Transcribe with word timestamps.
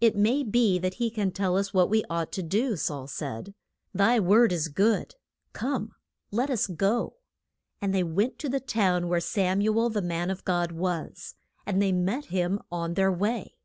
It 0.00 0.16
may 0.16 0.42
be 0.44 0.78
that 0.78 0.94
he 0.94 1.10
can 1.10 1.30
tell 1.30 1.54
us 1.54 1.74
what 1.74 1.90
we 1.90 2.02
ought 2.08 2.32
to 2.32 2.42
do 2.42 2.74
Saul 2.74 3.06
said, 3.06 3.52
Thy 3.92 4.18
word 4.18 4.50
is 4.50 4.68
good; 4.68 5.14
come, 5.52 5.94
let 6.30 6.48
us 6.48 6.66
go. 6.68 7.18
And 7.78 7.94
they 7.94 8.02
went 8.02 8.38
to 8.38 8.48
the 8.48 8.60
town 8.60 9.08
where 9.08 9.20
Sam 9.20 9.60
u 9.60 9.78
el, 9.78 9.90
the 9.90 10.00
man 10.00 10.30
of 10.30 10.42
God, 10.46 10.72
was. 10.72 11.34
And 11.66 11.82
they 11.82 11.92
met 11.92 12.26
him 12.32 12.58
on 12.72 12.94
their 12.94 13.12
way. 13.12 13.58